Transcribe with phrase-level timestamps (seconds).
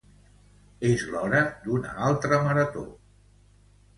[0.91, 2.87] És l'hora d'una altra marató.